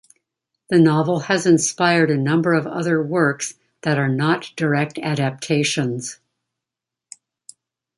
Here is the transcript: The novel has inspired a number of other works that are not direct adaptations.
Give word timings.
The 0.71 0.79
novel 0.79 1.19
has 1.19 1.45
inspired 1.45 2.09
a 2.09 2.17
number 2.17 2.55
of 2.55 2.65
other 2.65 3.03
works 3.03 3.53
that 3.83 3.99
are 3.99 4.09
not 4.09 4.49
direct 4.55 4.97
adaptations. 4.97 6.19